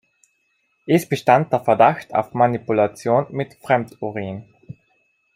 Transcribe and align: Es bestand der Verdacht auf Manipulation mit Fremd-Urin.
Es 0.87 1.07
bestand 1.07 1.53
der 1.53 1.59
Verdacht 1.59 2.15
auf 2.15 2.33
Manipulation 2.33 3.27
mit 3.29 3.53
Fremd-Urin. 3.61 4.45